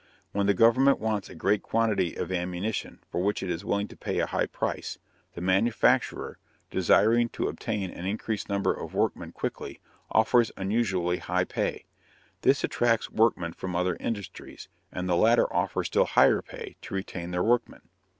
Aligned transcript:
When 0.31 0.47
the 0.47 0.55
government 0.55 0.97
wants 0.99 1.29
a 1.29 1.35
great 1.35 1.61
quantity 1.61 2.15
of 2.15 2.31
ammunition 2.31 3.01
for 3.11 3.21
which 3.21 3.43
it 3.43 3.51
is 3.51 3.63
willing 3.63 3.87
to 3.89 3.95
pay 3.95 4.17
a 4.17 4.25
high 4.25 4.47
price, 4.47 4.97
the 5.35 5.41
manufacturer, 5.41 6.39
desiring 6.71 7.29
to 7.29 7.47
obtain 7.47 7.91
an 7.91 8.07
increased 8.07 8.49
number 8.49 8.73
of 8.73 8.95
workmen 8.95 9.31
quickly, 9.31 9.79
offers 10.09 10.51
unusually 10.57 11.17
high 11.19 11.43
pay. 11.43 11.85
This 12.41 12.63
attracts 12.63 13.11
workmen 13.11 13.53
from 13.53 13.75
other 13.75 13.95
industries, 13.99 14.69
and 14.91 15.07
the 15.07 15.15
latter 15.15 15.45
offer 15.53 15.83
still 15.83 16.05
higher 16.05 16.41
pay 16.41 16.77
to 16.81 16.95
retain 16.95 17.29
their 17.29 17.43
workmen. 17.43 17.81